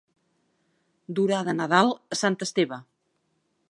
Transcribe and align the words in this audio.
Durar 1.21 1.43
de 1.51 1.55
Nadal 1.59 1.95
a 2.17 2.21
Sant 2.25 2.43
Esteve. 2.49 2.85